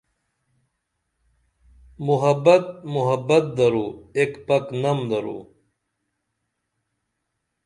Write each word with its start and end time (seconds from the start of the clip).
محبت 2.07 2.65
محبت 2.95 3.45
درو 3.57 3.87
ایک 4.17 4.31
پک 4.47 4.65
نم 4.81 4.97
درو 5.09 5.39